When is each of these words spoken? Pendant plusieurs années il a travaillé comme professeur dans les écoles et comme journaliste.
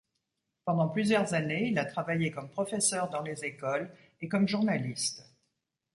Pendant 0.65 0.89
plusieurs 0.89 1.35
années 1.35 1.67
il 1.67 1.77
a 1.77 1.85
travaillé 1.85 2.31
comme 2.31 2.49
professeur 2.49 3.07
dans 3.11 3.21
les 3.21 3.45
écoles 3.45 3.87
et 4.19 4.27
comme 4.27 4.47
journaliste. 4.47 5.23